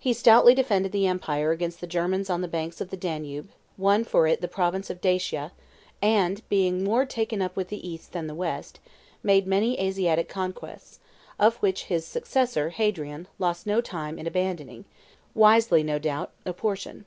[0.00, 4.02] He stoutly defended the empire against the Germans on the banks of the Danube, won
[4.02, 5.52] for it the province of Dacia,
[6.02, 8.80] and, being more taken up with the East than the West,
[9.22, 10.98] made many Asiatic conquests,
[11.38, 14.86] of which his successor, Hadrian, lost no time in abandoning,
[15.36, 17.04] wisely no doubt, a portion.